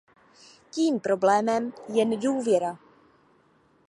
Tím 0.71 0.99
problémem 0.99 1.73
je 1.89 2.05
nedůvěra. 2.05 2.79